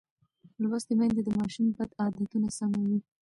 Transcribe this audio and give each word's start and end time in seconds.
لوستې 0.61 0.93
میندې 0.99 1.21
د 1.25 1.29
ماشوم 1.37 1.67
بد 1.77 1.89
عادتونه 2.01 2.47
سموي. 2.57 2.97